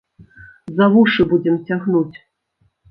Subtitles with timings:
[0.79, 2.17] За вушы будзем цягнуць!